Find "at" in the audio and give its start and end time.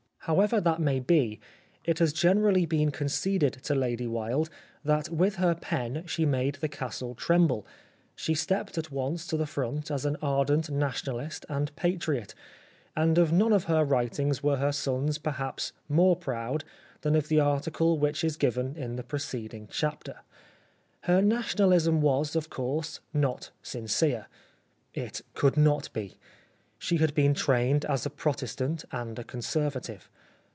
8.77-8.91